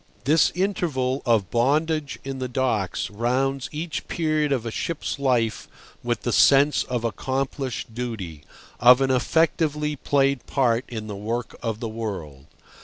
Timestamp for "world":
11.87-12.47